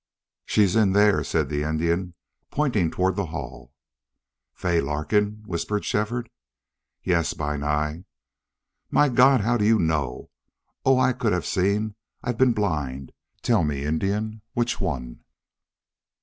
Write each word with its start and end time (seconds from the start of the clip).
"She's 0.47 0.75
in 0.75 0.93
there," 0.93 1.23
said 1.23 1.47
the 1.47 1.61
Indian, 1.61 2.15
pointing 2.49 2.89
toward 2.89 3.19
hall. 3.19 3.71
"Fay 4.51 4.81
Larkin?" 4.81 5.43
whispered 5.45 5.85
Shefford. 5.85 6.31
"Yes, 7.03 7.35
Bi 7.35 7.55
Nai." 7.57 7.99
"My 8.89 9.09
God! 9.09 9.41
HOW 9.41 9.57
do 9.57 9.65
you 9.65 9.77
know? 9.77 10.31
Oh, 10.83 10.97
I 10.97 11.13
could 11.13 11.33
have 11.33 11.45
seen. 11.45 11.93
I've 12.23 12.39
been 12.39 12.53
blind.... 12.53 13.11
Tell 13.43 13.63
me, 13.63 13.85
Indian. 13.85 14.41
Which 14.55 14.81
one?" 14.81 15.19